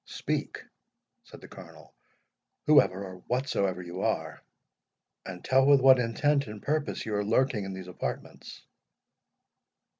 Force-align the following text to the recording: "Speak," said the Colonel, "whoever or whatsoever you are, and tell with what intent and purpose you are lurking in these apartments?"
"Speak," 0.07 0.63
said 1.25 1.41
the 1.41 1.47
Colonel, 1.47 1.93
"whoever 2.65 3.03
or 3.05 3.17
whatsoever 3.27 3.83
you 3.83 4.01
are, 4.01 4.41
and 5.27 5.45
tell 5.45 5.63
with 5.67 5.79
what 5.79 5.99
intent 5.99 6.47
and 6.47 6.59
purpose 6.59 7.05
you 7.05 7.13
are 7.13 7.23
lurking 7.23 7.65
in 7.65 7.73
these 7.73 7.87
apartments?" 7.87 8.65